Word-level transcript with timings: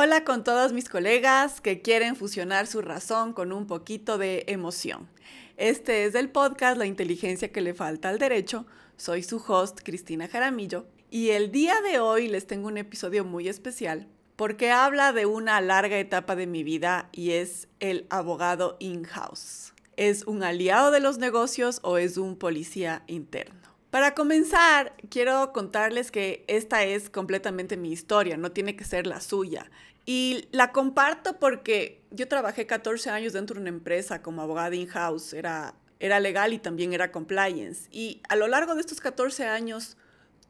Hola 0.00 0.22
con 0.22 0.44
todos 0.44 0.72
mis 0.72 0.88
colegas 0.88 1.60
que 1.60 1.82
quieren 1.82 2.14
fusionar 2.14 2.68
su 2.68 2.82
razón 2.82 3.32
con 3.32 3.50
un 3.50 3.66
poquito 3.66 4.16
de 4.16 4.44
emoción. 4.46 5.08
Este 5.56 6.04
es 6.04 6.14
el 6.14 6.30
podcast 6.30 6.78
La 6.78 6.86
inteligencia 6.86 7.50
que 7.50 7.60
le 7.60 7.74
falta 7.74 8.08
al 8.08 8.20
derecho. 8.20 8.64
Soy 8.96 9.24
su 9.24 9.42
host, 9.44 9.80
Cristina 9.82 10.28
Jaramillo, 10.28 10.86
y 11.10 11.30
el 11.30 11.50
día 11.50 11.74
de 11.80 11.98
hoy 11.98 12.28
les 12.28 12.46
tengo 12.46 12.68
un 12.68 12.78
episodio 12.78 13.24
muy 13.24 13.48
especial 13.48 14.06
porque 14.36 14.70
habla 14.70 15.12
de 15.12 15.26
una 15.26 15.60
larga 15.60 15.98
etapa 15.98 16.36
de 16.36 16.46
mi 16.46 16.62
vida 16.62 17.08
y 17.10 17.32
es 17.32 17.66
el 17.80 18.06
abogado 18.08 18.76
in-house. 18.78 19.72
¿Es 19.96 20.28
un 20.28 20.44
aliado 20.44 20.92
de 20.92 21.00
los 21.00 21.18
negocios 21.18 21.80
o 21.82 21.98
es 21.98 22.18
un 22.18 22.36
policía 22.36 23.02
interno? 23.08 23.67
Para 23.90 24.14
comenzar, 24.14 24.94
quiero 25.08 25.52
contarles 25.54 26.10
que 26.10 26.44
esta 26.46 26.84
es 26.84 27.08
completamente 27.08 27.78
mi 27.78 27.90
historia, 27.90 28.36
no 28.36 28.52
tiene 28.52 28.76
que 28.76 28.84
ser 28.84 29.06
la 29.06 29.20
suya. 29.20 29.70
Y 30.04 30.46
la 30.52 30.72
comparto 30.72 31.38
porque 31.38 32.02
yo 32.10 32.28
trabajé 32.28 32.66
14 32.66 33.08
años 33.08 33.32
dentro 33.32 33.54
de 33.54 33.62
una 33.62 33.70
empresa 33.70 34.20
como 34.20 34.42
abogada 34.42 34.76
in-house, 34.76 35.32
era, 35.32 35.74
era 36.00 36.20
legal 36.20 36.52
y 36.52 36.58
también 36.58 36.92
era 36.92 37.12
compliance. 37.12 37.88
Y 37.90 38.20
a 38.28 38.36
lo 38.36 38.46
largo 38.46 38.74
de 38.74 38.82
estos 38.82 39.00
14 39.00 39.46
años 39.46 39.96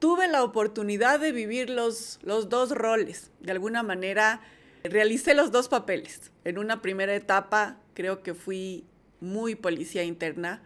tuve 0.01 0.27
la 0.27 0.43
oportunidad 0.43 1.21
de 1.21 1.31
vivir 1.31 1.71
los, 1.71 2.19
los 2.23 2.49
dos 2.49 2.73
roles. 2.73 3.31
De 3.39 3.53
alguna 3.53 3.85
manera, 3.85 4.41
realicé 4.83 5.35
los 5.35 5.53
dos 5.53 5.69
papeles. 5.69 6.33
En 6.43 6.59
una 6.59 6.83
primera 6.83 7.15
etapa 7.15 7.79
creo 7.95 8.23
que 8.25 8.35
fui 8.35 8.85
muy 9.21 9.55
policía 9.55 10.03
interna 10.03 10.61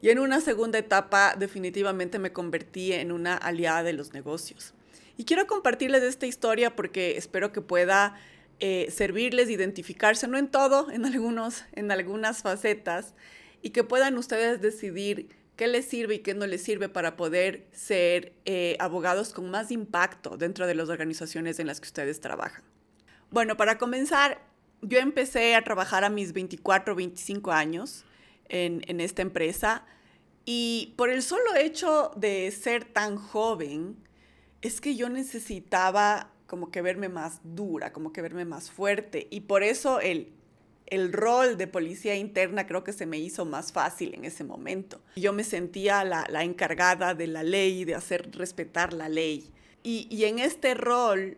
y 0.00 0.10
en 0.10 0.18
una 0.18 0.40
segunda 0.40 0.78
etapa 0.78 1.34
definitivamente 1.36 2.18
me 2.18 2.32
convertí 2.32 2.92
en 2.92 3.12
una 3.12 3.36
aliada 3.36 3.82
de 3.82 3.92
los 3.92 4.12
negocios. 4.12 4.74
Y 5.16 5.24
quiero 5.24 5.46
compartirles 5.46 6.02
esta 6.02 6.26
historia 6.26 6.76
porque 6.76 7.16
espero 7.16 7.52
que 7.52 7.60
pueda 7.60 8.14
eh, 8.60 8.88
servirles 8.90 9.50
identificarse, 9.50 10.28
no 10.28 10.38
en 10.38 10.48
todo, 10.48 10.90
en, 10.90 11.04
algunos, 11.04 11.64
en 11.72 11.90
algunas 11.90 12.42
facetas, 12.42 13.14
y 13.62 13.70
que 13.70 13.82
puedan 13.82 14.16
ustedes 14.16 14.60
decidir 14.60 15.28
qué 15.56 15.66
les 15.66 15.86
sirve 15.86 16.16
y 16.16 16.18
qué 16.20 16.34
no 16.34 16.46
les 16.46 16.62
sirve 16.62 16.88
para 16.88 17.16
poder 17.16 17.66
ser 17.72 18.32
eh, 18.44 18.76
abogados 18.78 19.32
con 19.32 19.50
más 19.50 19.72
impacto 19.72 20.36
dentro 20.36 20.68
de 20.68 20.76
las 20.76 20.88
organizaciones 20.88 21.58
en 21.58 21.66
las 21.66 21.80
que 21.80 21.86
ustedes 21.86 22.20
trabajan. 22.20 22.62
Bueno, 23.30 23.56
para 23.56 23.76
comenzar, 23.76 24.40
yo 24.82 24.98
empecé 24.98 25.56
a 25.56 25.64
trabajar 25.64 26.04
a 26.04 26.10
mis 26.10 26.32
24, 26.32 26.94
25 26.94 27.50
años 27.50 28.04
en, 28.48 29.00
esta 29.00 29.22
empresa. 29.22 29.84
Y 30.50 30.94
por 30.96 31.10
el 31.10 31.22
solo 31.22 31.56
hecho 31.56 32.10
de 32.16 32.50
ser 32.52 32.86
tan 32.86 33.18
joven, 33.18 33.98
es 34.62 34.80
que 34.80 34.96
yo 34.96 35.10
necesitaba 35.10 36.30
como 36.46 36.70
que 36.70 36.80
verme 36.80 37.10
más 37.10 37.40
dura, 37.44 37.92
como 37.92 38.14
que 38.14 38.22
verme 38.22 38.46
más 38.46 38.70
fuerte. 38.70 39.28
Y 39.30 39.40
por 39.40 39.62
eso 39.62 40.00
el, 40.00 40.32
el 40.86 41.12
rol 41.12 41.58
de 41.58 41.66
policía 41.66 42.16
interna 42.16 42.66
creo 42.66 42.82
que 42.82 42.94
se 42.94 43.04
me 43.04 43.18
hizo 43.18 43.44
más 43.44 43.74
fácil 43.74 44.14
en 44.14 44.24
ese 44.24 44.42
momento. 44.42 45.02
Yo 45.16 45.34
me 45.34 45.44
sentía 45.44 46.02
la, 46.02 46.42
encargada 46.42 47.12
de 47.12 47.26
la 47.26 47.42
ley, 47.42 47.84
de 47.84 47.94
hacer 47.94 48.30
respetar 48.32 48.94
la 48.94 49.10
ley. 49.10 49.52
Y, 49.82 50.24
en 50.24 50.38
este 50.38 50.72
rol 50.72 51.36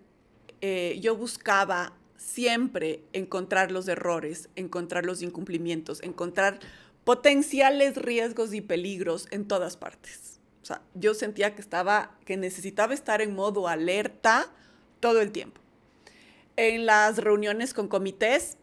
eh, 0.61 1.00
yo 1.03 1.16
buscaba 1.16 1.94
siempre 2.16 3.03
encontrar 3.12 3.72
los 3.72 3.88
errores, 3.88 4.50
encontrar 4.55 5.05
los 5.05 5.20
incumplimientos, 5.20 6.00
encontrar 6.05 6.61
potenciales 7.05 7.97
riesgos 7.97 8.55
y 8.55 8.61
peligros 8.61 9.29
en 9.31 9.47
todas 9.47 9.77
partes. 9.77 10.41
O 10.62 10.67
sea, 10.67 10.83
yo 10.95 11.15
sentía 11.15 11.55
que 11.55 11.61
estaba, 11.61 12.17
que 12.25 12.37
necesitaba 12.37 12.95
estar 12.95 13.20
en 13.23 13.34
modo 13.34 13.69
alerta 13.69 14.47
todo 15.01 15.21
el 15.21 15.33
tiempo. 15.33 15.61
En 16.56 16.87
las 16.87 17.19
reuniones 17.19 17.75
con 17.75 17.89
comités, 17.89 18.59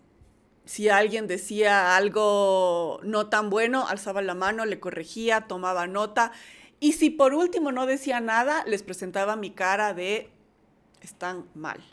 si 0.66 0.90
alguien 0.90 1.28
decía 1.28 1.96
algo 1.96 3.00
no 3.04 3.28
tan 3.28 3.50
bueno, 3.50 3.88
alzaba 3.88 4.22
la 4.22 4.36
mano, 4.36 4.66
le 4.66 4.80
corregía, 4.80 5.42
tomaba 5.48 5.88
nota. 5.88 6.32
Y 6.80 6.94
si 6.94 7.10
por 7.10 7.34
último 7.34 7.72
no 7.72 7.86
decía 7.86 8.20
nada, 8.20 8.64
les 8.66 8.84
presentaba 8.84 9.36
mi 9.36 9.52
cara 9.52 9.94
de 9.94 10.30
están 11.02 11.46
mal 11.56 11.84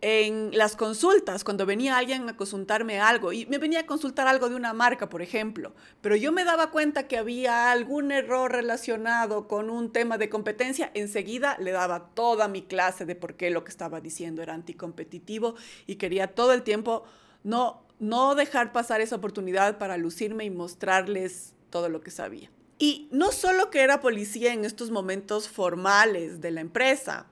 en 0.00 0.50
las 0.56 0.76
consultas, 0.76 1.42
cuando 1.42 1.64
venía 1.64 1.96
alguien 1.96 2.28
a 2.28 2.36
consultarme 2.36 3.00
algo, 3.00 3.32
y 3.32 3.46
me 3.46 3.58
venía 3.58 3.80
a 3.80 3.86
consultar 3.86 4.28
algo 4.28 4.48
de 4.48 4.54
una 4.54 4.72
marca, 4.72 5.08
por 5.08 5.22
ejemplo, 5.22 5.74
pero 6.00 6.16
yo 6.16 6.32
me 6.32 6.44
daba 6.44 6.70
cuenta 6.70 7.08
que 7.08 7.16
había 7.16 7.70
algún 7.70 8.12
error 8.12 8.52
relacionado 8.52 9.48
con 9.48 9.70
un 9.70 9.92
tema 9.92 10.18
de 10.18 10.28
competencia, 10.28 10.90
enseguida 10.94 11.56
le 11.58 11.72
daba 11.72 12.10
toda 12.14 12.48
mi 12.48 12.62
clase 12.62 13.06
de 13.06 13.14
por 13.14 13.34
qué 13.34 13.50
lo 13.50 13.64
que 13.64 13.70
estaba 13.70 14.00
diciendo 14.00 14.42
era 14.42 14.54
anticompetitivo 14.54 15.54
y 15.86 15.96
quería 15.96 16.34
todo 16.34 16.52
el 16.52 16.62
tiempo 16.62 17.04
no, 17.42 17.82
no 17.98 18.34
dejar 18.34 18.72
pasar 18.72 19.00
esa 19.00 19.16
oportunidad 19.16 19.78
para 19.78 19.96
lucirme 19.96 20.44
y 20.44 20.50
mostrarles 20.50 21.54
todo 21.70 21.88
lo 21.88 22.00
que 22.00 22.10
sabía. 22.10 22.50
Y 22.78 23.08
no 23.10 23.32
solo 23.32 23.70
que 23.70 23.80
era 23.80 24.00
policía 24.00 24.52
en 24.52 24.64
estos 24.64 24.90
momentos 24.90 25.48
formales 25.48 26.42
de 26.42 26.50
la 26.50 26.60
empresa, 26.60 27.26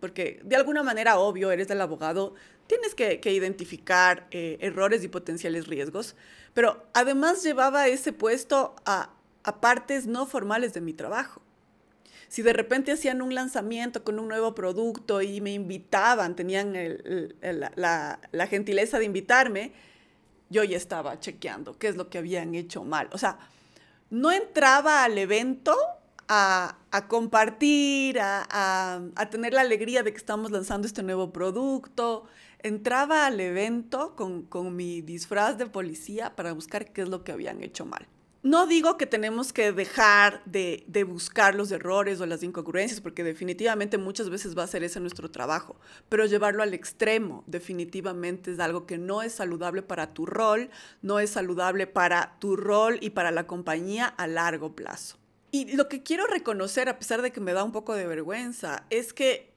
porque 0.00 0.40
de 0.44 0.56
alguna 0.56 0.82
manera, 0.82 1.18
obvio, 1.18 1.50
eres 1.50 1.70
el 1.70 1.80
abogado, 1.80 2.34
tienes 2.66 2.94
que, 2.94 3.20
identificar 3.32 4.26
eh, 4.30 4.58
errores 4.60 5.04
y 5.04 5.08
potenciales 5.08 5.66
riesgos, 5.66 6.16
pero 6.54 6.86
además 6.92 7.42
llevaba 7.42 7.88
ese 7.88 8.12
puesto 8.12 8.74
a, 8.84 9.12
partes 9.60 10.06
no 10.06 10.26
formales 10.26 10.74
de 10.74 10.80
mi 10.80 10.92
trabajo. 10.92 11.40
Si 12.26 12.42
de 12.42 12.52
repente 12.52 12.90
hacían 12.90 13.22
un 13.22 13.32
lanzamiento 13.32 14.02
con 14.02 14.18
un 14.18 14.26
nuevo 14.26 14.56
producto 14.56 15.22
y 15.22 15.40
me 15.40 15.52
invitaban, 15.52 16.34
tenían 16.34 16.74
la, 17.40 18.18
la 18.32 18.46
gentileza 18.48 18.98
de 18.98 19.04
invitarme, 19.04 19.72
yo 20.50 20.64
ya 20.64 20.76
estaba 20.76 21.20
chequeando 21.20 21.78
qué 21.78 21.86
es 21.86 21.96
lo 21.96 22.10
que 22.10 22.18
habían 22.18 22.56
hecho 22.56 22.82
mal. 22.82 23.08
O 23.12 23.18
sea, 23.18 23.38
no 24.10 24.32
entraba 24.32 25.04
al 25.04 25.16
evento 25.16 25.76
a, 26.28 26.76
compartir, 27.08 28.18
a, 28.20 29.00
tener 29.30 29.52
la 29.52 29.60
alegría 29.60 30.02
de 30.02 30.12
que 30.12 30.18
estamos 30.18 30.50
lanzando 30.50 30.86
este 30.86 31.02
nuevo 31.02 31.32
producto. 31.32 32.24
Entraba 32.60 33.26
al 33.26 33.40
evento 33.40 34.16
con, 34.16 34.76
mi 34.76 35.02
disfraz 35.02 35.58
de 35.58 35.66
policía 35.66 36.34
para 36.34 36.52
buscar 36.52 36.92
qué 36.92 37.02
es 37.02 37.08
lo 37.08 37.22
que 37.22 37.32
habían 37.32 37.62
hecho 37.62 37.86
mal. 37.86 38.06
No 38.42 38.68
digo 38.68 38.96
que 38.96 39.06
tenemos 39.06 39.52
que 39.52 39.72
dejar 39.72 40.40
de, 40.44 40.84
de, 40.86 41.02
buscar 41.02 41.56
los 41.56 41.72
errores 41.72 42.20
o 42.20 42.26
las 42.26 42.44
incongruencias, 42.44 43.00
porque 43.00 43.24
definitivamente 43.24 43.98
muchas 43.98 44.30
veces 44.30 44.56
va 44.56 44.62
a 44.62 44.68
ser 44.68 44.84
ese 44.84 45.00
nuestro 45.00 45.32
trabajo, 45.32 45.74
pero 46.08 46.26
llevarlo 46.26 46.62
al 46.62 46.72
extremo 46.72 47.42
definitivamente 47.48 48.52
es 48.52 48.60
algo 48.60 48.86
que 48.86 48.98
no 48.98 49.22
es 49.22 49.32
saludable 49.32 49.82
para 49.82 50.14
tu 50.14 50.26
rol, 50.26 50.70
no 51.02 51.18
es 51.18 51.30
saludable 51.30 51.88
para 51.88 52.36
tu 52.38 52.54
rol 52.54 52.98
y 53.00 53.10
para 53.10 53.32
la 53.32 53.48
compañía 53.48 54.06
a 54.06 54.28
largo 54.28 54.76
plazo. 54.76 55.18
Y 55.50 55.76
lo 55.76 55.88
que 55.88 56.02
quiero 56.02 56.26
reconocer, 56.26 56.88
a 56.88 56.98
pesar 56.98 57.22
de 57.22 57.32
que 57.32 57.40
me 57.40 57.52
da 57.52 57.64
un 57.64 57.72
poco 57.72 57.94
de 57.94 58.06
vergüenza, 58.06 58.86
es 58.90 59.12
que 59.12 59.52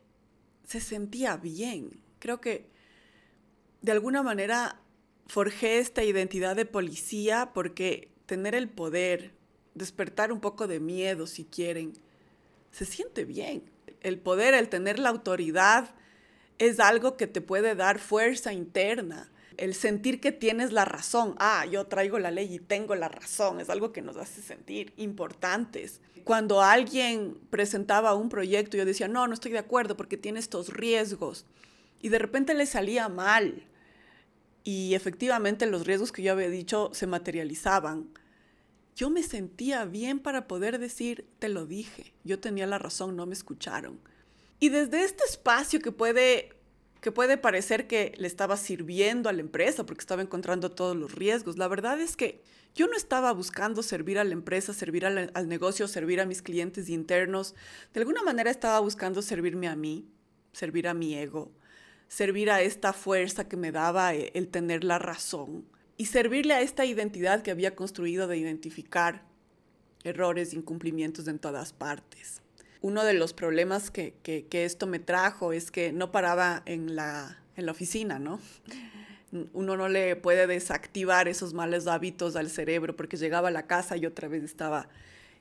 se 0.66 0.80
sentía 0.80 1.38
bien. 1.38 2.00
Creo 2.20 2.40
que 2.42 2.70
de 3.82 3.92
alguna 3.92 4.24
manera 4.24 4.82
forjé 5.28 5.80
esta 5.80 6.04
identidad 6.04 6.56
de 6.56 6.66
policía 6.66 7.52
porque 7.54 8.12
tener 8.26 8.56
el 8.56 8.70
poder, 8.70 9.34
despertar 9.74 10.32
un 10.32 10.40
poco 10.40 10.68
de 10.68 10.80
miedo 10.80 11.28
si 11.28 11.46
quieren, 11.46 11.94
se 12.72 12.86
siente 12.86 13.26
bien. 13.26 13.64
El 14.02 14.20
poder, 14.20 14.54
el 14.54 14.70
tener 14.70 15.00
la 15.00 15.10
autoridad, 15.10 15.96
es 16.60 16.80
algo 16.80 17.18
que 17.18 17.28
te 17.28 17.42
puede 17.42 17.74
dar 17.76 18.00
fuerza 18.00 18.54
interna 18.54 19.32
el 19.59 19.75
sentir 19.75 20.22
que 20.22 20.31
tienes 20.31 20.72
la 20.72 20.86
razón. 20.86 21.36
Ah, 21.38 21.66
yo 21.66 21.86
traigo 21.86 22.18
la 22.18 22.31
ley 22.31 22.56
y 22.56 22.59
tengo 22.59 22.96
la 22.96 23.09
razón. 23.09 23.59
Es 23.59 23.70
algo 23.70 23.92
que 23.92 24.02
nos 24.02 24.16
hace 24.16 24.42
sentir 24.42 24.94
importantes. 24.96 26.00
Cuando 26.24 26.62
alguien 26.62 27.38
presentaba 27.50 28.16
un 28.16 28.30
proyecto, 28.30 28.78
yo 28.78 28.86
decía, 28.86 29.09
no, 29.09 29.28
no 29.28 29.34
estoy 29.34 29.52
de 29.52 29.59
acuerdo 29.59 29.97
porque 29.97 30.16
tiene 30.16 30.40
estos 30.40 30.70
riesgos. 30.70 31.46
Y 32.02 32.08
de 32.08 32.20
repente 32.20 32.53
le 32.53 32.66
salía 32.66 33.09
mal. 33.09 33.67
Y 34.64 34.96
efectivamente 34.96 35.66
los 35.66 35.85
riesgos 35.85 36.14
que 36.14 36.23
yo 36.23 36.32
había 36.32 36.50
dicho 36.50 36.90
se 36.94 37.08
materializaban. 37.08 38.09
Yo 38.96 39.09
me 39.09 39.23
sentía 39.23 39.84
bien 39.84 40.20
para 40.20 40.47
poder 40.47 40.79
decir, 40.79 41.26
te 41.40 41.50
lo 41.50 41.66
dije, 41.66 42.14
yo 42.23 42.40
tenía 42.40 42.66
la 42.66 42.79
razón, 42.79 43.16
no 43.16 43.26
me 43.26 43.34
escucharon. 43.34 44.00
Y 44.61 44.70
desde 44.70 45.03
este 45.03 45.23
espacio 45.26 45.79
que 45.79 45.91
puede 45.91 46.59
que 47.01 47.11
puede 47.11 47.37
parecer 47.37 47.87
que 47.87 48.13
le 48.17 48.28
estaba 48.28 48.57
sirviendo 48.57 49.29
a 49.29 49.34
la 49.34 49.41
empresa 49.41 49.85
porque 49.85 50.01
estaba 50.01 50.22
encontrando 50.22 50.72
todos 50.72 50.96
los 50.96 51.13
riesgos. 51.13 51.57
La 51.57 51.67
verdad 51.67 51.99
es 51.99 52.17
que 52.17 52.43
yo 52.75 52.87
no 52.87 52.96
estaba 52.96 53.31
buscando 53.31 53.84
servir 53.84 54.19
a 54.19 54.23
la 54.23 54.34
empresa, 54.34 54.73
servir 54.73 55.05
al, 55.05 55.47
negocio, 55.47 55.87
servir 55.87 56.19
a 56.19 56.25
mis 56.25 56.41
clientes 56.41 56.90
internos. 56.90 57.55
De 57.93 58.01
alguna 58.01 58.23
manera 58.23 58.51
estaba 58.51 58.79
buscando 58.79 59.22
servirme 59.22 59.67
a 59.67 59.75
mí, 59.75 60.09
servir 60.51 60.87
a 60.87 60.93
mi 60.93 61.16
ego, 61.16 61.51
servir 62.07 62.51
a 62.51 62.61
esta 62.61 62.91
fuerza 62.91 63.47
que 63.47 63.57
me 63.57 63.72
daba 63.72 64.13
el, 64.13 64.31
el 64.34 64.49
tener 64.49 64.84
la 64.84 64.99
razón 64.99 65.66
y 65.96 66.07
servirle 66.07 66.53
a 66.53 66.61
esta 66.61 66.85
identidad 66.85 67.41
que 67.41 67.51
había 67.51 67.75
construido 67.75 68.28
de 68.28 68.37
identificar 68.37 69.23
errores, 70.03 70.53
incumplimientos 70.53 71.28
en 71.28 71.40
todas 71.40 71.73
partes 71.73 72.41
uno 72.81 73.03
de 73.03 73.14
los 73.14 73.34
problemas 73.34 73.91
que, 73.91 74.14
esto 74.52 74.87
me 74.87 74.99
trajo 74.99 75.53
es 75.53 75.72
que 75.72 75.91
no 75.91 76.11
paraba 76.11 76.64
en 76.66 76.96
la, 76.96 77.41
en 77.55 77.66
la 77.66 77.72
oficina, 77.72 78.20
¿no? 78.20 78.40
Uno 79.53 79.78
no 79.78 79.90
le 79.90 80.16
puede 80.16 80.47
desactivar 80.47 81.28
esos 81.28 81.53
malos 81.53 81.87
hábitos 81.87 82.35
al 82.35 82.49
cerebro 82.49 82.96
porque 82.96 83.17
llegaba 83.17 83.49
a 83.49 83.52
la 83.52 83.67
casa 83.67 83.96
y 83.97 84.05
otra 84.05 84.28
vez 84.28 84.43
estaba 84.43 84.90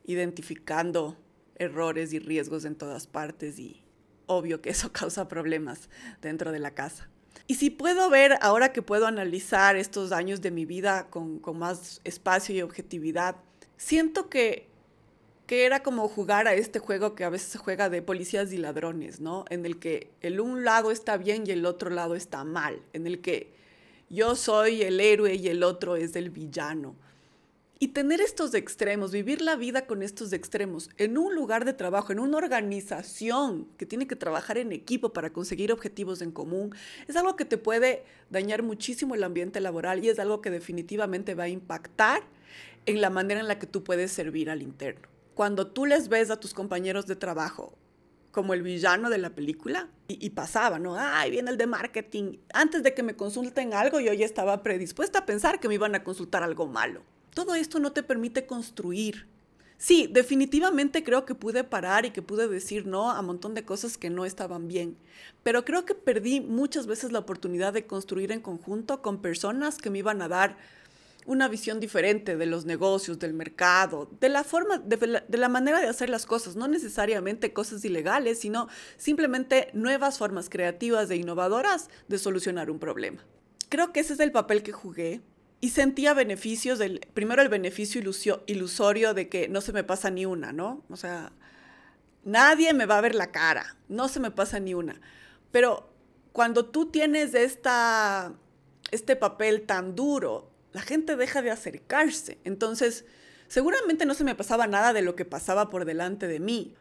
identificando 0.05 1.17
errores 1.57 2.13
y 2.13 2.19
riesgos 2.19 2.65
en 2.65 2.75
todas 2.75 3.07
partes 3.07 3.59
y 3.59 3.83
obvio 4.27 4.61
que 4.61 4.71
eso 4.71 4.93
causa 4.93 5.29
problemas 5.29 5.89
dentro 6.21 6.53
de 6.53 6.59
la 6.59 6.73
casa. 6.73 7.09
Y 7.47 7.55
si 7.55 7.71
puedo 7.71 8.11
ver, 8.11 8.35
ahora 8.43 8.73
que 8.73 8.83
puedo 8.83 9.07
analizar 9.07 9.77
estos 9.77 10.13
años 10.13 10.43
de 10.43 10.51
mi 10.51 10.67
vida 10.67 11.09
con, 11.09 11.39
con 11.39 11.59
más 11.59 12.01
espacio 12.05 12.55
y 12.55 12.63
objetividad, 12.63 13.37
siento 13.79 14.29
que, 14.29 14.68
que 15.49 15.65
era 15.65 15.83
como 15.83 16.07
jugar 16.09 16.47
a 16.47 16.53
este 16.53 16.79
juego 16.79 17.15
que 17.15 17.25
a 17.25 17.31
veces 17.31 17.49
se 17.49 17.59
juega 17.59 17.89
de 17.89 18.03
policías 18.03 18.53
y 18.53 18.59
ladrones, 18.59 19.19
¿no? 19.19 19.47
En 19.49 19.65
el 19.65 19.79
que 19.79 20.11
el 20.21 20.41
un 20.41 20.63
lado 20.63 20.91
está 20.91 21.17
bien 21.17 21.45
y 21.47 21.53
el 21.53 21.65
otro 21.65 21.89
lado 21.89 22.15
está 22.15 22.45
mal, 22.45 22.83
en 22.93 23.07
el 23.07 23.23
que 23.23 23.51
yo 24.11 24.37
soy 24.37 24.83
el 24.83 25.01
héroe 25.01 25.37
y 25.37 25.49
el 25.49 25.63
otro 25.63 25.97
es 25.97 26.15
el 26.17 26.29
villano. 26.29 26.95
Y 27.79 27.89
tener 27.89 28.21
estos 28.21 28.53
extremos, 28.53 29.11
vivir 29.11 29.41
la 29.41 29.57
vida 29.57 29.87
con 29.87 30.03
estos 30.03 30.35
extremos, 30.35 30.91
en 30.99 31.17
un 31.17 31.35
lugar 31.35 31.65
de 31.65 31.73
trabajo, 31.73 32.13
en 32.13 32.19
una 32.19 32.37
organización 32.37 33.69
que 33.79 33.87
tiene 33.87 34.07
que 34.07 34.17
trabajar 34.17 34.59
en 34.59 34.71
equipo 34.73 35.15
para 35.15 35.33
conseguir 35.33 35.73
objetivos 35.73 36.21
en 36.21 36.31
común, 36.31 36.75
es 37.07 37.17
algo 37.17 37.37
que 37.37 37.47
te 37.47 37.57
puede 37.57 38.05
dañar 38.29 38.63
muchísimo 38.63 39.15
el 39.15 39.25
ambiente 39.25 39.61
laboral 39.61 40.05
y 40.05 40.11
es 40.11 40.19
algo 40.19 40.43
que 40.43 40.51
definitivamente 40.51 41.35
va 41.35 41.45
a 41.45 41.49
impactar 41.49 42.23
en 42.85 43.01
la 43.01 43.09
manera 43.09 43.41
en 43.41 43.49
la 43.49 43.59
que 43.59 43.67
tú 43.67 43.83
puedes 43.83 44.13
servir 44.13 44.51
al 44.51 44.61
interno. 44.61 45.09
Cuando 45.39 45.69
tú 45.69 45.87
les 45.87 46.09
ves 46.09 46.33
a 46.33 46.41
tus 46.41 46.53
compañeros 46.53 47.07
de 47.07 47.15
trabajo 47.15 47.79
como 48.33 48.55
el 48.55 48.63
villano 48.63 49.09
de 49.09 49.19
la 49.19 49.31
película 49.31 49.89
y, 50.09 50.31
pasaba, 50.31 50.81
¿no? 50.81 50.97
Ay, 50.99 51.31
viene 51.31 51.53
el 51.53 51.57
de 51.57 51.69
marketing. 51.69 52.39
Antes 52.53 52.83
de 52.83 52.93
que 52.93 53.05
me 53.05 53.15
consulten 53.15 53.73
algo, 53.73 54.01
yo 54.01 54.13
ya 54.13 54.27
estaba 54.27 54.65
predispuesta 54.65 55.21
a 55.21 55.27
pensar 55.27 55.61
que 55.61 55.69
me 55.69 55.75
iban 55.75 55.95
a 55.95 56.03
consultar 56.03 56.43
algo 56.43 56.67
malo 56.67 57.03
todo 57.39 57.55
esto 57.55 57.79
no 57.79 57.93
te 57.93 58.03
permite 58.03 58.47
construir. 58.47 59.29
Sí, 59.77 60.09
definitivamente 60.11 61.05
creo 61.05 61.25
que 61.25 61.37
pude 61.37 61.63
parar 61.63 62.05
y 62.05 62.11
que 62.11 62.21
pude 62.21 62.49
decir 62.49 62.85
no 62.85 63.13
a 63.13 63.21
un 63.21 63.27
montón 63.27 63.55
de 63.55 63.65
cosas 63.65 63.97
que 63.97 64.11
no 64.11 64.25
estaban 64.25 64.67
bien, 64.67 64.97
pero 65.45 65.65
creo 65.65 65.85
que 65.85 65.95
perdí 65.95 66.41
muchas 66.41 66.89
veces 66.89 67.13
la 67.13 67.21
oportunidad 67.21 67.73
de 67.73 67.87
construir 67.87 68.33
en 68.33 68.41
conjunto 68.41 69.03
con 69.03 69.23
personas 69.23 69.79
que 69.79 69.89
me 69.89 70.01
iban 70.01 70.21
a 70.21 70.27
dar 70.27 70.57
una 71.29 71.47
visión 71.47 71.79
diferente 71.79 72.39
de 72.39 72.47
los 72.47 72.65
negocios, 72.65 73.19
del 73.19 73.35
mercado, 73.35 74.11
de 74.19 74.31
la 74.31 74.45
forma, 74.45 74.79
de 74.79 75.49
manera 75.49 75.79
de 75.79 75.87
hacer 75.87 76.09
las 76.09 76.25
cosas, 76.25 76.57
no 76.57 76.69
necesariamente 76.69 77.53
cosas 77.53 77.85
ilegales, 77.85 78.41
sino 78.41 78.69
simplemente 78.97 79.69
nuevas 79.75 80.17
formas 80.17 80.49
creativas 80.49 81.11
e 81.11 81.17
innovadoras 81.17 81.91
de 82.09 82.19
solucionar 82.19 82.71
un 82.71 82.79
problema. 82.79 83.27
Creo 83.69 83.93
que 83.93 84.01
ese 84.01 84.15
es 84.15 84.21
el 84.21 84.33
papel 84.33 84.63
que 84.63 84.73
jugué 84.73 85.21
y 85.61 85.69
sentía 85.69 86.15
beneficios 86.15 86.79
del, 86.79 87.01
primero 87.13 87.43
el 87.43 87.51
beneficio 87.51 88.01
ilusorio 88.47 89.13
de 89.13 89.29
que 89.29 89.49
no 89.49 89.61
se 89.61 89.75
me 89.75 89.85
pasa 89.85 90.09
ni 90.09 90.25
una, 90.25 90.53
¿no? 90.55 90.83
O 90.89 90.97
sea, 90.97 91.33
nadie 92.25 92.73
me 92.73 92.87
va 92.87 92.97
a 92.97 93.03
ver 93.03 93.15
la 93.15 93.33
cara, 93.33 93.77
no 93.91 94.09
se 94.09 94.19
me 94.19 94.31
pasa 94.31 94.61
ni 94.61 94.73
una. 94.73 94.99
Pero 95.51 95.93
cuando 96.33 96.65
tú 96.65 96.87
tienes 96.87 97.35
esta, 97.35 98.33
este 98.91 99.15
papel 99.15 99.67
tan 99.67 99.95
duro, 99.95 100.51
la 100.73 100.83
gente 100.83 101.17
deja 101.17 101.43
de 101.43 101.51
acercarse. 101.51 102.39
Entonces, 102.45 103.05
seguramente 103.49 104.07
no 104.07 104.15
se 104.15 104.25
me 104.25 104.35
pasaba 104.35 104.67
nada 104.67 104.93
de 104.93 105.03
lo 105.03 105.17
que 105.17 105.25
pasaba 105.25 105.71
por 105.71 105.85
delante 105.85 106.27
de 106.27 106.41
mí 106.41 106.75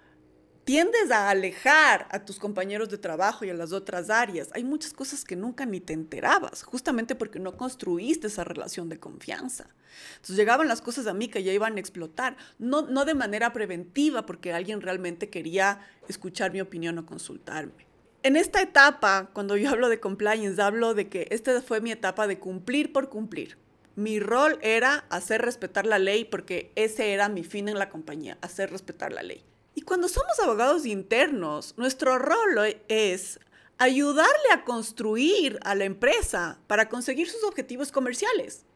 tiendes 0.68 1.12
a 1.12 1.30
alejar 1.30 2.10
a 2.12 2.26
tus 2.26 2.40
compañeros 2.40 2.90
de 2.90 2.98
trabajo 2.98 3.46
y 3.46 3.50
a 3.50 3.54
las 3.54 3.72
otras 3.72 4.10
áreas. 4.10 4.50
Hay 4.52 4.66
muchas 4.66 4.92
cosas 4.92 5.24
que 5.24 5.38
nunca 5.38 5.66
ni 5.66 5.80
te 5.80 5.94
enterabas, 5.94 6.64
justamente 6.64 7.16
porque 7.16 7.40
no 7.40 7.56
construiste 7.56 8.28
esa 8.28 8.44
relación 8.44 8.90
de 8.90 9.00
confianza. 9.00 9.70
Entonces 10.16 10.36
llegaban 10.36 10.68
las 10.68 10.82
cosas 10.82 11.08
a 11.08 11.14
mí 11.14 11.30
que 11.30 11.42
ya 11.42 11.54
iban 11.54 11.78
a 11.78 11.80
explotar, 11.80 12.36
no, 12.60 12.82
no 12.82 13.06
de 13.06 13.14
manera 13.14 13.54
preventiva, 13.54 14.26
porque 14.26 14.52
alguien 14.52 14.82
realmente 14.82 15.30
quería 15.30 15.80
escuchar 16.10 16.52
mi 16.52 16.60
opinión 16.60 16.98
o 16.98 17.06
consultarme. 17.06 17.88
En 18.24 18.36
esta 18.36 18.62
etapa, 18.62 19.30
cuando 19.32 19.56
yo 19.56 19.70
hablo 19.70 19.88
de 19.88 20.02
compliance, 20.02 20.62
hablo 20.62 20.94
de 20.96 21.08
que 21.08 21.30
esta 21.32 21.62
fue 21.62 21.80
mi 21.80 21.94
etapa 21.94 22.28
de 22.28 22.40
cumplir 22.40 22.92
por 22.92 23.08
cumplir. 23.08 23.58
Mi 23.98 24.20
rol 24.20 24.60
era 24.62 25.08
hacer 25.10 25.42
respetar 25.42 25.88
la 25.88 25.98
ley 25.98 26.24
porque 26.24 26.72
ese 26.76 27.14
era 27.14 27.30
mi 27.30 27.44
fin 27.44 27.68
en 27.68 27.80
la 27.80 27.90
compañía, 27.90 28.38
hacer 28.44 28.70
respetar 28.70 29.12
la 29.12 29.24
ley. 29.24 29.44
Y 29.74 29.82
cuando 29.82 30.08
somos 30.08 30.40
abogados 30.40 30.86
internos, 30.86 31.74
nuestro 31.78 32.20
rol 32.20 32.78
es 32.90 33.40
ayudarle 33.80 34.52
a 34.54 34.64
construir 34.66 35.58
a 35.64 35.74
la 35.74 35.86
empresa 35.86 36.60
para 36.68 36.90
conseguir 36.90 37.28
sus 37.28 37.44
objetivos 37.44 37.92
comerciales, 37.92 38.68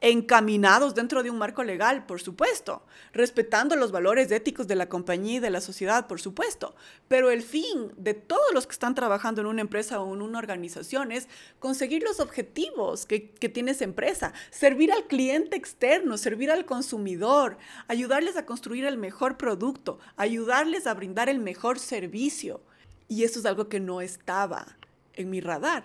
encaminados 0.00 0.94
dentro 0.94 1.22
de 1.22 1.30
un 1.30 1.38
marco 1.38 1.64
legal, 1.64 2.06
por 2.06 2.20
supuesto, 2.20 2.82
respetando 3.12 3.76
los 3.76 3.92
valores 3.92 4.30
éticos 4.30 4.66
de 4.66 4.74
la 4.74 4.88
compañía 4.88 5.36
y 5.36 5.40
de 5.40 5.50
la 5.50 5.60
sociedad, 5.60 6.06
por 6.06 6.20
supuesto, 6.20 6.74
pero 7.08 7.30
el 7.30 7.42
fin 7.42 7.92
de 7.96 8.14
todos 8.14 8.52
los 8.52 8.66
que 8.66 8.72
están 8.72 8.94
trabajando 8.94 9.40
en 9.40 9.46
una 9.46 9.62
empresa 9.62 10.00
o 10.00 10.14
en 10.14 10.22
una 10.22 10.38
organización 10.38 11.12
es 11.12 11.28
conseguir 11.58 12.02
los 12.02 12.20
objetivos 12.20 13.06
que, 13.06 13.30
que 13.30 13.48
tiene 13.48 13.70
esa 13.70 13.84
empresa, 13.84 14.32
servir 14.50 14.92
al 14.92 15.06
cliente 15.06 15.56
externo, 15.56 16.18
servir 16.18 16.50
al 16.50 16.66
consumidor, 16.66 17.56
ayudarles 17.88 18.36
a 18.36 18.46
construir 18.46 18.84
el 18.84 18.98
mejor 18.98 19.36
producto, 19.36 19.98
ayudarles 20.16 20.86
a 20.86 20.94
brindar 20.94 21.28
el 21.28 21.38
mejor 21.38 21.78
servicio. 21.78 22.60
Y 23.08 23.24
eso 23.24 23.38
es 23.38 23.46
algo 23.46 23.68
que 23.68 23.80
no 23.80 24.00
estaba 24.00 24.76
en 25.14 25.30
mi 25.30 25.40
radar. 25.40 25.84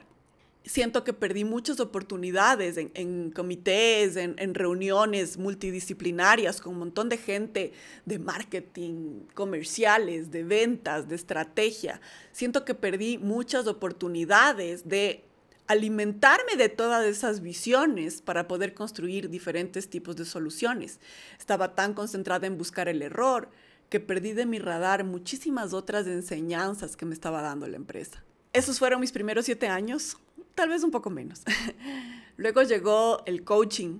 Siento 0.69 1.03
que 1.03 1.13
perdí 1.13 1.45
muchas 1.45 1.79
oportunidades 1.79 2.77
en, 2.77 3.31
comités, 3.31 4.15
en, 4.15 4.35
en, 4.37 4.53
reuniones 4.53 5.35
multidisciplinarias 5.35 6.61
con 6.61 6.73
un 6.73 6.79
montón 6.79 7.09
de 7.09 7.17
gente 7.17 7.73
de 8.05 8.19
marketing, 8.19 9.21
comerciales, 9.33 10.29
de 10.29 10.43
ventas, 10.43 11.09
de 11.09 11.15
estrategia. 11.15 11.99
Siento 12.31 12.65
que 12.65 12.75
perdí 12.75 13.17
muchas 13.17 13.65
oportunidades 13.65 14.87
de 14.87 15.23
alimentarme 15.65 16.55
de 16.55 16.69
todas 16.69 17.03
esas 17.03 17.41
visiones 17.41 18.21
para 18.21 18.47
poder 18.47 18.75
construir 18.75 19.31
diferentes 19.31 19.89
tipos 19.89 20.17
de 20.17 20.25
soluciones. 20.25 20.99
Estaba 21.39 21.73
tan 21.73 21.95
concentrada 21.95 22.45
en 22.45 22.59
buscar 22.59 22.87
el 22.89 23.01
error, 23.01 23.49
que 23.89 23.99
perdí 23.99 24.33
de 24.33 24.45
mi 24.45 24.59
radar 24.59 25.03
muchísimas 25.03 25.73
otras 25.73 26.05
enseñanzas 26.05 26.95
que 26.95 27.07
me 27.07 27.15
estaba 27.15 27.41
dando 27.41 27.67
la 27.67 27.77
empresa. 27.77 28.23
Esos 28.53 28.77
fueron 28.77 28.99
mis 28.99 29.11
primeros 29.11 29.45
siete 29.45 29.67
años, 29.67 30.17
tal 30.59 30.67
vez 30.67 30.83
un 30.83 30.91
poco 30.91 31.09
menos. 31.09 31.43
Luego 32.35 32.63
llegó 32.63 33.23
el 33.25 33.45
coaching, 33.45 33.99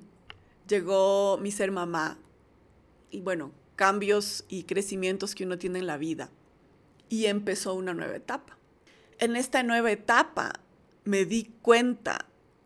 llegó 0.67 1.37
mi 1.37 1.51
ser 1.51 1.71
mamá 1.71 2.19
y 3.09 3.21
bueno, 3.21 3.53
cambios 3.77 4.43
y 4.49 4.63
crecimientos 4.63 5.35
que 5.35 5.45
uno 5.45 5.57
tiene 5.57 5.79
en 5.79 5.87
la 5.87 5.95
vida. 5.95 6.29
Y 7.07 7.27
empezó 7.27 7.75
una 7.75 7.93
nueva 7.93 8.17
etapa. 8.17 8.57
En 9.19 9.37
esta 9.37 9.63
nueva 9.63 9.89
etapa 9.89 10.51
me 11.05 11.23
di 11.23 11.45
cuenta 11.61 12.25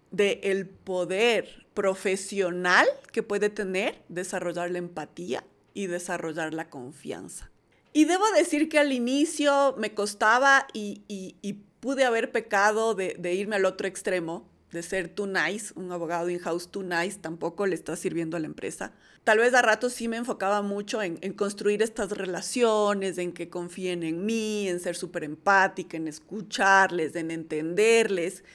del 0.09 0.39
el 0.41 0.67
poder 0.67 1.67
profesional 1.75 2.87
que 3.11 3.21
puede 3.21 3.51
tener 3.51 4.01
desarrollar 4.09 4.71
la 4.71 4.79
empatía 4.79 5.45
y 5.75 5.85
desarrollar 5.85 6.55
la 6.55 6.67
confianza. 6.67 7.51
Y 7.93 8.05
debo 8.05 8.25
decir 8.31 8.69
que 8.69 8.79
al 8.79 8.91
inicio 8.91 9.75
me 9.77 9.93
costaba 9.93 10.65
y, 10.73 11.03
pude 11.83 12.05
haber 12.05 12.31
pecado 12.31 12.95
de, 12.95 13.33
irme 13.33 13.57
al 13.57 13.65
otro 13.65 13.89
extremo, 13.89 14.49
de 14.71 14.81
ser 14.81 15.09
too 15.09 15.27
nice, 15.27 15.73
un 15.75 15.91
abogado 15.91 16.29
in-house 16.29 16.71
too 16.71 16.81
nice 16.81 17.19
tampoco 17.19 17.65
le 17.65 17.75
está 17.75 17.97
sirviendo 17.97 18.37
a 18.37 18.39
la 18.39 18.45
empresa. 18.45 18.93
Tal 19.25 19.39
vez 19.39 19.53
a 19.53 19.61
ratos 19.61 19.91
sí 19.91 20.07
me 20.07 20.15
enfocaba 20.15 20.61
mucho 20.61 21.01
en, 21.01 21.17
en 21.19 21.33
construir 21.33 21.81
estas 21.81 22.11
relaciones, 22.11 23.17
en 23.17 23.33
que 23.33 23.49
confíen 23.49 24.03
en 24.03 24.25
mí, 24.25 24.69
en 24.69 24.79
ser 24.79 24.95
súper 24.95 25.25
empática, 25.25 25.97
en 25.97 26.07
escucharles, 26.07 27.17
en 27.17 27.31
entenderles. 27.31 28.45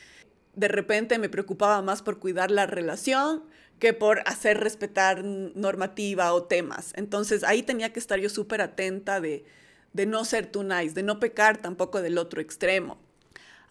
De 0.55 0.69
repente 0.69 1.19
me 1.19 1.29
preocupaba 1.29 1.83
más 1.83 2.01
por 2.01 2.21
cuidar 2.21 2.51
la 2.51 2.65
relación 2.65 3.43
que 3.79 3.93
por 3.93 4.21
hacer 4.25 4.59
respetar 4.59 5.23
normativa 5.23 6.33
o 6.33 6.45
temas. 6.45 6.95
Entonces 6.97 7.45
ahí 7.45 7.63
tenía 7.63 7.93
que 7.93 8.01
estar 8.01 8.19
yo 8.19 8.31
súper 8.31 8.63
atenta 8.63 9.21
de, 9.21 9.45
de 9.93 10.07
no 10.07 10.25
ser 10.25 10.47
too 10.47 10.63
nice, 10.63 10.95
de 10.95 11.03
no 11.03 11.21
pecar 11.21 11.59
tampoco 11.59 12.01
del 12.01 12.17
otro 12.17 12.41
extremo. 12.41 13.07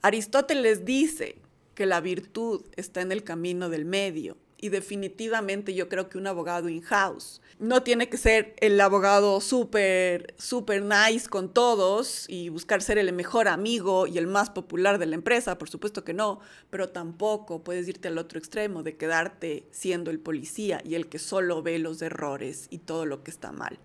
Aristóteles 0.01 0.85
dice 0.85 1.37
que 1.73 1.85
la 1.85 2.01
virtud 2.01 2.63
está 2.75 3.01
en 3.01 3.11
el 3.11 3.23
camino 3.23 3.69
del 3.69 3.85
medio 3.85 4.37
y 4.59 4.69
definitivamente 4.69 5.73
yo 5.73 5.87
creo 5.87 6.09
que 6.09 6.17
un 6.17 6.27
abogado 6.27 6.69
in-house 6.69 7.41
no 7.59 7.83
tiene 7.83 8.09
que 8.09 8.17
ser 8.17 8.55
el 8.59 8.79
abogado 8.81 9.39
súper, 9.41 10.33
súper 10.37 10.83
nice 10.83 11.27
con 11.29 11.53
todos 11.53 12.25
y 12.27 12.49
buscar 12.49 12.81
ser 12.81 12.97
el 12.97 13.11
mejor 13.13 13.47
amigo 13.47 14.07
y 14.07 14.17
el 14.17 14.27
más 14.27 14.49
popular 14.49 14.99
de 14.99 15.05
la 15.05 15.15
empresa, 15.15 15.57
por 15.57 15.69
supuesto 15.69 16.03
que 16.03 16.13
no, 16.13 16.39
pero 16.69 16.89
tampoco 16.89 17.63
puedes 17.63 17.87
irte 17.87 18.07
al 18.07 18.17
otro 18.17 18.39
extremo 18.39 18.83
de 18.83 18.97
quedarte 18.97 19.67
siendo 19.71 20.11
el 20.11 20.19
policía 20.19 20.81
y 20.83 20.95
el 20.95 21.07
que 21.07 21.19
solo 21.19 21.61
ve 21.61 21.79
los 21.79 22.01
errores 22.01 22.67
y 22.69 22.79
todo 22.79 23.05
lo 23.05 23.23
que 23.23 23.31
está 23.31 23.51
mal. 23.51 23.79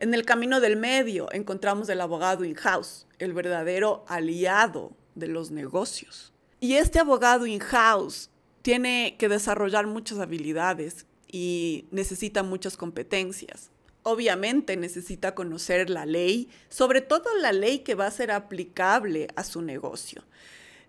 En 0.00 0.14
el 0.14 0.24
camino 0.24 0.60
del 0.60 0.76
medio 0.76 1.28
encontramos 1.32 1.88
el 1.88 2.00
abogado 2.00 2.44
in-house, 2.44 3.06
el 3.18 3.32
verdadero 3.32 4.04
aliado 4.06 4.92
de 5.18 5.28
los 5.28 5.50
negocios 5.50 6.32
Y 6.60 6.74
este 6.74 6.98
abogado 6.98 7.46
in-house 7.46 8.30
tiene 8.62 9.16
que 9.18 9.28
desarrollar 9.28 9.86
muchas 9.86 10.18
habilidades 10.18 11.06
y 11.30 11.86
necesita 11.90 12.42
muchas 12.42 12.76
competencias. 12.76 13.70
Obviamente 14.02 14.76
necesita 14.76 15.34
conocer 15.34 15.90
la 15.90 16.06
ley, 16.06 16.48
sobre 16.68 17.00
todo 17.00 17.24
la 17.40 17.52
ley 17.52 17.80
que 17.80 17.94
va 17.94 18.06
a 18.06 18.10
ser 18.10 18.30
aplicable 18.30 19.28
a 19.36 19.44
su 19.44 19.60
negocio. 19.60 20.24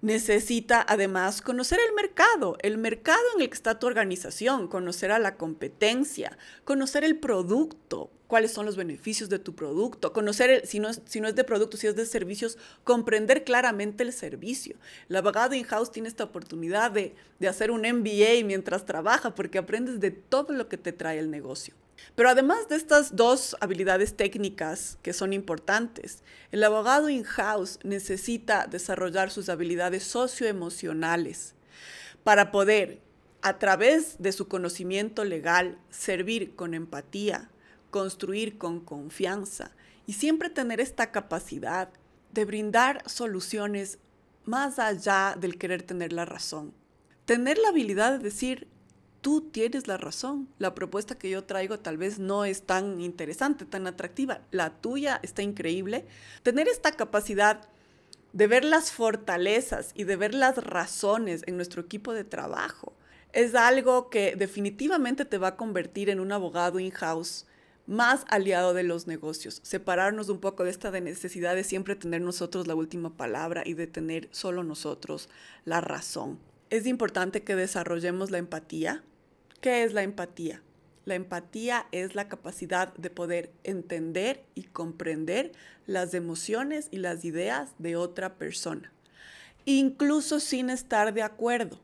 Necesita 0.01 0.86
además 0.88 1.41
conocer 1.41 1.79
el 1.86 1.93
mercado, 1.93 2.57
el 2.62 2.77
mercado 2.77 3.19
en 3.36 3.41
el 3.41 3.50
que 3.50 3.55
está 3.55 3.79
tu 3.79 3.88
organización, 3.88 4.69
conocer 4.69 5.12
a 5.12 5.19
la 5.19 5.36
competencia, 5.36 6.38
conocer 6.63 7.03
el 7.03 7.17
producto, 7.17 8.09
cuáles 8.29 8.51
son 8.51 8.67
los 8.67 8.77
beneficios 8.77 9.27
de 9.27 9.39
tu 9.39 9.55
producto, 9.55 10.13
conocer, 10.13 10.51
el, 10.51 10.67
si, 10.67 10.79
no 10.79 10.88
es, 10.88 11.01
de 11.36 11.43
producto, 11.43 11.77
si 11.77 11.88
es 11.88 11.95
de 11.95 12.05
servicios, 12.05 12.59
comprender 12.83 13.43
claramente 13.43 14.03
el 14.03 14.13
servicio. 14.13 14.75
El 15.09 15.15
abogado 15.15 15.55
in-house 15.55 15.91
tiene 15.91 16.09
esta 16.09 16.25
oportunidad 16.25 16.91
de, 16.91 17.15
de 17.39 17.48
hacer 17.48 17.71
un 17.71 17.81
MBA 17.81 18.45
mientras 18.45 18.86
trabaja 18.86 19.33
porque 19.33 19.57
aprendes 19.57 20.00
de 20.00 20.12
todo 20.12 20.53
lo 20.53 20.69
que 20.69 20.77
te 20.77 20.93
trae 20.93 21.17
el 21.17 21.31
negocio. 21.31 21.74
Pero 22.13 22.29
además 22.29 22.69
de 22.69 22.75
estas 22.75 23.15
dos 23.15 23.57
habilidades 23.62 24.15
técnicas 24.15 25.00
que 25.01 25.12
son 25.12 25.33
importantes, 25.33 26.21
el 26.51 26.63
abogado 26.63 27.09
in-house 27.09 27.79
necesita 27.83 28.67
desarrollar 28.67 29.31
sus 29.31 29.50
habilidades 29.50 30.03
socioemocionales 30.03 31.55
para 32.24 32.51
poder, 32.51 33.01
a 33.41 33.57
través 33.57 34.17
de 34.19 34.33
su 34.33 34.48
conocimiento 34.48 35.24
legal, 35.24 35.79
servir 35.89 36.55
con 36.55 36.75
empatía, 36.75 37.50
construir 37.89 38.58
con 38.58 38.79
confianza 38.79 39.72
y 40.05 40.13
siempre 40.13 40.50
tener 40.50 40.79
esta 40.79 41.12
capacidad 41.12 41.89
de 42.31 42.46
brindar 42.46 43.03
soluciones 43.10 44.00
más 44.46 44.79
allá 44.79 45.36
del 45.39 45.58
querer 45.58 45.84
tener 45.84 46.13
la 46.13 46.25
razón. 46.25 46.74
Tener 47.25 47.58
la 47.58 47.69
habilidad 47.69 48.13
de 48.13 48.19
decir, 48.19 48.67
tú 49.22 49.41
tienes 49.41 49.88
la 49.88 49.98
razón. 49.98 50.50
La 50.58 50.74
propuesta 50.74 51.17
que 51.17 51.29
yo 51.29 51.43
traigo 51.43 51.79
tal 51.79 51.98
vez 51.98 52.19
no 52.19 52.46
es 52.46 52.63
tan 52.63 53.01
interesante, 53.01 53.65
tan 53.65 53.86
atractiva. 53.86 54.41
La 54.51 54.72
tuya 54.72 55.19
está 55.22 55.41
increíble. 55.41 56.05
Tener 56.43 56.67
esta 56.67 56.93
capacidad 56.93 57.69
de 58.34 58.48
ver 58.48 58.63
las 58.63 58.91
fortalezas 58.91 59.91
y 59.96 60.03
de 60.03 60.15
ver 60.15 60.34
las 60.34 60.58
razones 60.58 61.43
en 61.48 61.55
nuestro 61.55 61.81
equipo 61.81 62.13
de 62.13 62.24
trabajo 62.24 62.93
es 63.34 63.53
algo 63.55 64.10
que 64.10 64.36
definitivamente 64.36 65.25
te 65.25 65.38
va 65.38 65.50
a 65.50 65.55
convertir 65.55 66.10
en 66.10 66.19
un 66.19 66.31
abogado 66.31 66.79
in-house 66.79 67.46
más 67.89 68.24
aliado 68.29 68.74
de 68.74 68.84
los 68.84 69.08
negocios, 69.08 69.60
separarnos 69.63 70.29
un 70.29 70.39
poco 70.39 70.63
de 70.63 70.69
esta 70.69 70.91
necesidad 70.91 71.55
de 71.55 71.63
siempre 71.63 71.96
tener 71.96 72.22
nosotros 72.22 72.67
la 72.67 72.75
última 72.75 73.17
palabra 73.17 73.63
y 73.65 73.74
de 73.74 73.88
tener 73.88 74.29
solo 74.31 74.63
nosotros 74.63 75.27
la 75.65 75.81
razón. 75.81 76.39
Es 76.69 76.86
importante 76.86 77.43
que 77.43 77.55
desarrollemos 77.55 78.31
la 78.31 78.38
empatía, 78.38 79.03
¿Qué 79.62 79.84
es 79.84 79.91
la 79.91 80.03
empatía? 80.03 80.62
La 81.03 81.15
empatía 81.15 81.88
es 81.91 82.15
la 82.15 82.29
capacidad 82.29 82.93
de 82.93 83.10
poder 83.10 83.51
entender 83.65 84.46
y 84.55 84.63
comprender 84.63 85.51
las 85.86 86.13
emociones 86.13 86.88
y 86.91 86.98
las 87.00 87.25
ideas 87.25 87.72
de 87.77 87.98
otra 87.98 88.36
persona, 88.36 88.93
incluso 89.65 90.39
sin 90.39 90.69
estar 90.69 91.13
de 91.13 91.24
acuerdo. 91.24 91.81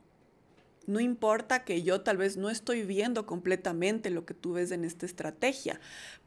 No 0.88 1.00
importa 1.00 1.64
que 1.64 1.84
yo 1.84 2.02
tal 2.02 2.18
vez 2.18 2.38
no 2.38 2.50
estoy 2.50 2.84
viendo 2.84 3.26
completamente 3.26 4.10
lo 4.10 4.26
que 4.26 4.34
tú 4.34 4.54
ves 4.54 4.72
en 4.72 4.86
esta 4.86 5.06
estrategia, 5.06 5.80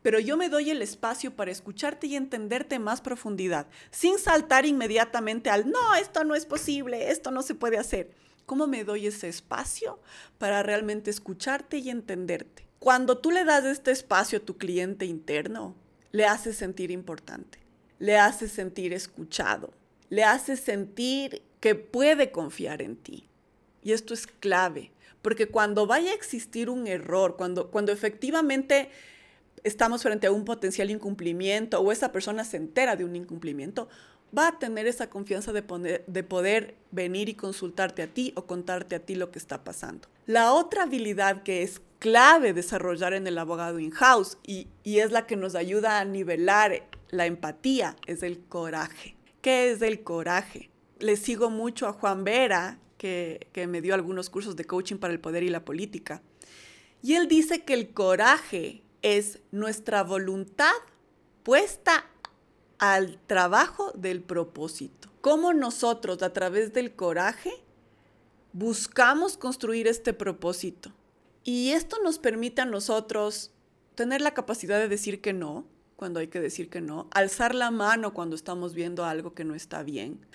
pero 0.03 0.19
yo 0.19 0.37
me 0.37 0.49
doy 0.49 0.71
el 0.71 0.83
espacio 0.83 1.37
para 1.37 1.51
escucharte 1.51 2.07
y 2.07 2.17
entenderte 2.17 2.77
en 2.77 2.83
más 2.83 3.01
profundidad, 3.01 3.69
sin 3.91 4.19
saltar 4.19 4.67
inmediatamente 4.67 5.51
al, 5.51 5.71
no, 5.71 5.95
esto 5.95 6.25
no 6.25 6.35
es 6.35 6.47
posible, 6.47 7.11
esto 7.11 7.31
no 7.31 7.43
se 7.43 7.55
puede 7.55 7.79
hacer 7.79 8.11
¿Cómo 8.49 8.67
me 8.67 8.83
doy 8.83 9.07
ese 9.07 9.29
espacio 9.29 10.01
para 10.39 10.63
realmente 10.63 11.11
escucharte 11.11 11.77
y 11.77 11.91
entenderte? 11.91 12.67
Cuando 12.79 13.19
tú 13.19 13.31
le 13.31 13.45
das 13.45 13.67
este 13.67 13.91
espacio 13.91 14.39
a 14.39 14.43
tu 14.43 14.57
cliente 14.57 15.05
interno, 15.05 15.77
le 16.13 16.25
haces 16.25 16.57
sentir 16.57 16.91
importante, 16.91 17.59
le 17.99 18.17
haces 18.17 18.51
sentir 18.51 18.95
escuchado, 18.95 19.75
le 20.09 20.25
haces 20.25 20.61
sentir 20.61 21.43
que 21.61 21.75
puede 21.75 22.31
confiar 22.31 22.81
en 22.81 22.97
ti. 22.97 23.29
Y 23.83 23.93
esto 23.93 24.15
es 24.15 24.27
clave, 24.27 24.91
porque 25.23 25.49
cuando 25.49 25.87
vaya 25.87 26.11
a 26.11 26.15
existir 26.15 26.71
un 26.71 26.87
error, 26.87 27.37
cuando, 27.37 27.71
cuando 27.71 27.93
efectivamente 27.93 28.91
estamos 29.65 30.03
frente 30.03 30.27
a 30.27 30.33
un 30.33 30.45
potencial 30.45 30.91
incumplimiento 30.91 31.81
o 31.81 31.93
esa 31.93 32.13
persona 32.13 32.45
se 32.45 32.57
entera 32.57 32.97
de 32.97 33.05
un 33.05 33.17
incumplimiento, 33.17 33.89
va 34.37 34.49
a 34.49 34.59
tener 34.59 34.87
esa 34.87 35.09
confianza 35.09 35.53
de, 35.53 36.05
de 36.07 36.23
poder 36.23 36.77
venir 36.91 37.29
y 37.29 37.35
consultarte 37.35 38.03
a 38.03 38.07
ti 38.09 38.33
o 38.37 38.47
contarte 38.47 38.95
a 38.95 39.01
ti 39.01 39.15
lo 39.15 39.31
que 39.31 39.39
está 39.39 39.65
pasando. 39.65 40.09
La 40.27 40.53
otra 40.53 40.83
habilidad 40.83 41.43
que 41.43 41.63
es 41.63 41.81
clave 41.99 42.53
desarrollar 42.53 43.15
en 43.15 43.27
el 43.27 43.39
abogado 43.39 43.79
in-house 43.79 44.39
y, 44.47 44.69
y 44.85 44.99
es 44.99 45.11
la 45.11 45.27
que 45.27 45.37
nos 45.37 45.55
ayuda 45.55 45.99
a 45.99 46.05
nivelar 46.05 46.83
la 47.11 47.27
empatía 47.27 47.97
es 48.07 48.23
el 48.23 48.41
coraje. 48.41 49.17
¿Qué 49.41 49.71
es 49.71 49.83
el 49.83 50.03
coraje? 50.03 50.71
Le 50.99 51.17
sigo 51.17 51.49
mucho 51.51 51.87
a 51.87 51.93
Juan 51.93 52.25
Vera, 52.25 52.79
que, 52.99 53.67
me 53.69 53.81
dio 53.81 53.95
algunos 53.95 54.29
cursos 54.29 54.57
de 54.57 54.65
coaching 54.65 54.97
para 54.97 55.15
el 55.15 55.21
poder 55.21 55.43
y 55.43 55.49
la 55.49 55.65
política. 55.65 56.21
Y 57.03 57.15
él 57.15 57.29
dice 57.29 57.65
que 57.65 57.75
el 57.75 57.95
coraje 57.95 58.83
es 59.03 59.39
nuestra 59.53 60.03
voluntad 60.03 60.75
puesta 61.45 62.05
al 62.79 63.19
trabajo 63.27 63.93
del 63.93 64.21
propósito. 64.21 65.09
Cómo 65.21 65.55
nosotros 65.55 66.23
a 66.23 66.33
través 66.33 66.73
del 66.73 66.95
coraje 66.95 67.53
buscamos 68.53 69.37
construir 69.37 69.87
este 69.87 70.13
propósito. 70.13 70.93
Y 71.45 71.71
esto 71.71 71.97
nos 72.03 72.19
permite 72.19 72.63
a 72.63 72.67
nosotros 72.67 73.53
tener 73.95 74.21
la 74.21 74.35
capacidad 74.35 74.79
de 74.79 74.89
decir 74.89 75.21
que 75.21 75.33
no, 75.33 75.67
cuando 75.97 76.21
hay 76.21 76.29
que 76.29 76.41
decir 76.41 76.69
que 76.69 76.81
no, 76.81 77.09
alzar 77.11 77.55
la 77.55 77.71
mano 77.71 78.15
cuando 78.15 78.37
estamos 78.37 78.75
viendo 78.75 79.05
algo 79.05 79.35
que 79.35 79.45
no 79.45 79.55
está 79.55 79.83
bien. 79.83 80.27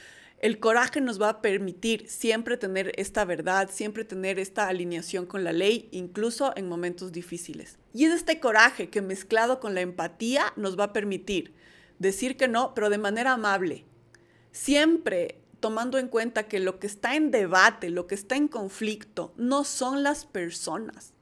El 0.44 0.60
coraje 0.60 1.00
nos 1.00 1.22
va 1.22 1.30
a 1.30 1.42
permitir 1.42 2.10
siempre 2.10 2.58
tener 2.58 2.92
esta 2.98 3.24
verdad, 3.24 3.70
siempre 3.72 4.04
tener 4.04 4.40
esta 4.40 4.68
alineación 4.68 5.26
con 5.26 5.46
la 5.46 5.54
ley, 5.54 5.88
incluso 5.92 6.52
en 6.58 6.68
momentos 6.68 7.14
difíciles. 7.14 7.78
Y 7.94 8.04
es 8.04 8.12
este 8.12 8.42
coraje 8.42 8.90
que 8.90 9.02
mezclado 9.02 9.62
con 9.62 9.74
la 9.74 9.80
empatía 9.80 10.52
nos 10.58 10.78
va 10.78 10.84
a 10.84 10.92
permitir 10.92 11.54
decir 11.98 12.36
que 12.36 12.50
no, 12.50 12.74
pero 12.74 12.90
de 12.90 12.98
manera 12.98 13.32
amable. 13.32 13.86
Siempre 14.52 15.40
tomando 15.62 15.98
en 15.98 16.10
cuenta 16.10 16.50
que 16.50 16.60
lo 16.60 16.78
que 16.78 16.88
está 16.88 17.16
en 17.16 17.32
debate, 17.32 17.90
lo 17.90 18.06
que 18.06 18.16
está 18.16 18.36
en 18.36 18.50
conflicto, 18.50 19.34
no 19.38 19.64
son 19.64 20.04
las 20.04 20.26
personas. 20.26 21.14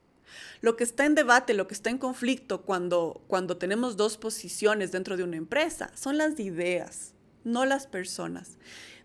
Lo 0.62 0.76
que 0.76 0.84
está 0.84 1.06
en 1.06 1.14
debate, 1.14 1.54
lo 1.54 1.68
que 1.68 1.76
está 1.76 1.92
en 1.92 2.00
conflicto 2.00 2.64
cuando, 2.64 3.22
cuando 3.28 3.58
tenemos 3.58 3.98
dos 3.98 4.18
posiciones 4.18 4.92
dentro 4.92 5.16
de 5.16 5.24
una 5.24 5.38
empresa, 5.38 5.92
son 5.94 6.18
las 6.18 6.40
ideas, 6.40 7.14
no 7.44 7.66
las 7.66 7.88
personas. 7.88 8.58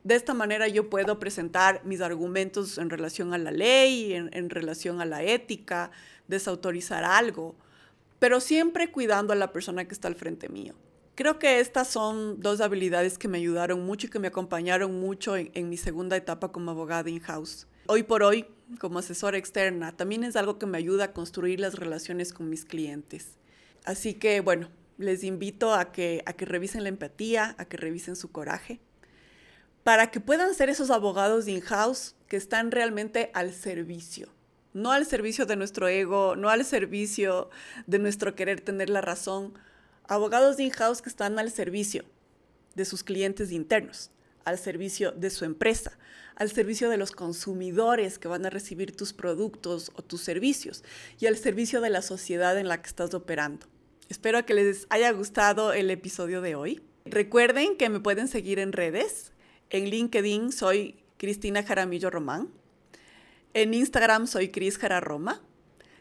De 0.05 0.15
esta 0.15 0.35
manera 0.35 0.69
yo 0.69 0.89
puedo 0.89 1.19
presentar 1.19 1.85
mis 1.85 2.01
argumentos 2.01 2.79
en 2.79 2.91
relación 2.91 3.35
a 3.35 3.39
la 3.39 3.51
ley, 3.51 4.13
en, 4.13 4.31
en 4.33 4.51
relación 4.51 5.01
a 5.01 5.05
la 5.05 5.23
ética, 5.23 5.91
desautorizar 6.29 7.05
algo, 7.05 7.57
pero 8.19 8.41
siempre 8.41 8.91
cuidando 8.91 9.33
a 9.33 9.37
la 9.37 9.53
persona 9.53 9.85
que 9.85 9.95
está 9.95 10.09
al 10.09 10.15
frente 10.15 10.49
mío. 10.49 10.75
Creo 11.17 11.39
que 11.39 11.61
estas 11.61 11.89
son 11.89 12.41
dos 12.41 12.61
habilidades 12.61 13.17
que 13.17 13.27
me 13.27 13.39
ayudaron 13.39 13.87
mucho 13.87 14.07
y 14.07 14.11
que 14.11 14.19
me 14.19 14.29
acompañaron 14.29 15.01
mucho 15.01 15.35
en, 15.35 15.69
mi 15.71 15.79
segunda 15.79 16.15
etapa 16.15 16.53
como 16.53 16.73
abogada 16.73 17.09
in-house. 17.09 17.67
Hoy 17.87 18.03
por 18.03 18.23
hoy, 18.23 18.45
como 18.79 18.99
asesora 18.99 19.39
externa, 19.39 19.97
también 19.97 20.25
es 20.25 20.37
algo 20.37 20.59
que 20.59 20.67
me 20.67 20.77
ayuda 20.77 21.05
a 21.05 21.13
construir 21.15 21.59
las 21.59 21.77
relaciones 21.77 22.35
con 22.35 22.51
mis 22.51 22.67
clientes. 22.67 23.39
Así 23.87 24.13
que, 24.13 24.41
bueno, 24.41 24.69
les 24.99 25.25
invito 25.25 25.75
a 25.75 25.93
que, 25.93 26.23
revisen 26.39 26.83
la 26.83 26.89
empatía, 26.89 27.55
a 27.59 27.65
que 27.65 27.77
revisen 27.77 28.17
su 28.17 28.31
coraje, 28.31 28.81
para 29.85 30.11
que 30.11 30.21
puedan 30.21 30.55
ser 30.55 30.69
esos 30.69 30.91
abogados 30.91 31.49
in-house 31.49 32.15
que 32.29 32.37
están 32.37 32.71
realmente 32.71 33.31
al 33.35 33.53
servicio 33.53 34.35
no 34.73 34.93
al 34.93 35.07
servicio 35.07 35.47
de 35.47 35.57
nuestro 35.57 35.89
ego, 35.89 36.37
no 36.37 36.51
al 36.51 36.63
servicio 36.63 37.49
de 37.87 37.99
nuestro 37.99 38.35
querer 38.35 38.61
tener 38.61 38.91
la 38.91 39.01
razón, 39.01 39.55
Abogados 40.09 40.61
in-house 40.61 41.03
que 41.03 41.09
están 41.09 41.37
al 41.41 41.51
servicio 41.51 42.05
de 42.77 42.85
sus 42.85 43.03
clientes 43.03 43.51
internos, 43.51 44.13
al 44.45 44.57
servicio 44.57 45.11
de 45.11 45.31
su 45.31 45.45
empresa, 45.45 45.99
al 46.37 46.49
servicio 46.49 46.89
de 46.91 46.97
los 46.97 47.11
consumidores 47.11 48.21
que 48.21 48.29
van 48.29 48.47
a 48.47 48.51
recibir 48.51 48.95
tus 48.95 49.13
productos 49.13 49.91
o 49.97 50.03
tus 50.03 50.21
servicios 50.21 50.85
y 51.19 51.27
al 51.27 51.37
servicio 51.37 51.81
de 51.81 51.91
la 51.91 52.03
sociedad 52.03 52.57
en 52.57 52.69
la 52.69 52.81
que 52.81 52.87
estás 52.87 53.15
operando. 53.15 53.67
Espero 54.09 54.47
que 54.47 54.55
les 54.55 54.87
haya 54.89 55.11
gustado 55.11 55.73
el 55.73 55.91
episodio 55.91 56.41
de 56.41 56.55
hoy. 56.55 56.81
Recuerden 57.05 57.77
que 57.77 57.89
me 57.89 57.99
pueden 57.99 58.29
seguir 58.29 58.61
en 58.61 58.73
redes. 58.73 59.33
En 59.69 59.91
LinkedIn 59.91 60.53
soy 60.53 61.03
Cristina 61.17 61.65
Jaramillo 61.65 62.11
Román. 62.11 62.49
En 63.53 63.75
Instagram 63.75 64.29
soy 64.29 64.51
Cris 64.51 64.79
Jararoma. 64.79 65.43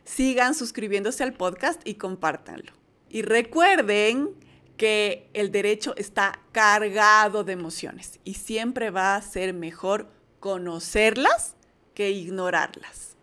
Sigan 0.04 0.54
suscribiéndose 0.54 1.24
al 1.24 1.34
podcast 1.34 1.82
y 1.88 1.96
compártanlo. 1.96 2.74
Y 3.10 3.24
recuerden 3.24 4.36
que 4.78 5.30
el 5.34 5.52
derecho 5.52 5.96
está 5.98 6.40
cargado 6.52 7.44
de 7.44 7.54
emociones 7.54 8.20
y 8.24 8.36
siempre 8.36 8.92
va 8.92 9.16
a 9.16 9.22
ser 9.24 9.54
mejor 9.54 10.12
conocerlas 10.40 11.56
que 11.96 12.12
ignorarlas. 12.12 13.15